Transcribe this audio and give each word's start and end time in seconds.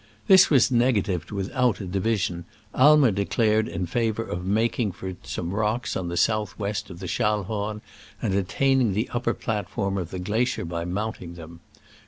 This 0.25 0.49
was 0.49 0.71
negatived 0.71 1.29
without 1.29 1.79
a 1.79 1.85
division. 1.85 2.45
Aimer 2.75 3.11
declared 3.11 3.67
in 3.67 3.85
favor 3.85 4.23
of 4.23 4.43
making 4.43 4.93
for 4.93 5.15
some 5.21 5.51
rocks 5.51 5.93
to 5.93 6.01
the 6.01 6.17
south 6.17 6.57
west 6.57 6.89
of 6.89 6.97
the 6.97 7.07
Schallhorn, 7.07 7.81
and 8.19 8.33
attaining 8.33 8.93
the 8.93 9.09
upper 9.13 9.35
pla 9.35 9.61
teau 9.61 9.99
of 10.01 10.09
the 10.09 10.17
glacier 10.17 10.65
by 10.65 10.85
mounting 10.85 11.35
them. 11.35 11.59